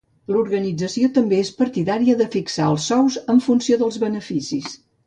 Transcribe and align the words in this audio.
L'organització 0.35 1.09
també 1.17 1.41
és 1.43 1.51
partidària 1.61 2.17
de 2.23 2.29
fixar 2.39 2.73
els 2.73 2.89
sous 2.95 3.21
en 3.35 3.47
funció 3.51 3.83
dels 3.85 4.03
beneficis. 4.07 4.79